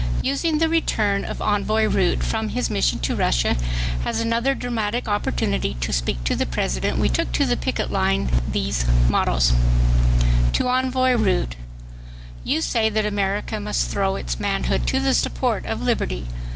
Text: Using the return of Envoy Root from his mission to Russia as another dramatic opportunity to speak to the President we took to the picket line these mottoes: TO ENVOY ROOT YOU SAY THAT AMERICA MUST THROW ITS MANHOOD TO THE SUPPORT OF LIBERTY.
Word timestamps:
Using 0.23 0.57
the 0.57 0.67
return 0.67 1.23
of 1.23 1.43
Envoy 1.43 1.85
Root 1.87 2.23
from 2.23 2.49
his 2.49 2.71
mission 2.71 2.97
to 3.01 3.15
Russia 3.15 3.55
as 4.03 4.19
another 4.19 4.55
dramatic 4.55 5.07
opportunity 5.07 5.75
to 5.75 5.93
speak 5.93 6.23
to 6.23 6.35
the 6.35 6.47
President 6.47 6.97
we 6.97 7.07
took 7.07 7.31
to 7.33 7.45
the 7.45 7.55
picket 7.55 7.91
line 7.91 8.27
these 8.51 8.83
mottoes: 9.07 9.53
TO 10.53 10.67
ENVOY 10.69 11.15
ROOT 11.17 11.55
YOU 12.43 12.61
SAY 12.61 12.89
THAT 12.89 13.05
AMERICA 13.05 13.59
MUST 13.59 13.91
THROW 13.91 14.15
ITS 14.15 14.39
MANHOOD 14.39 14.87
TO 14.87 14.99
THE 14.99 15.13
SUPPORT 15.13 15.67
OF 15.67 15.83
LIBERTY. 15.83 16.25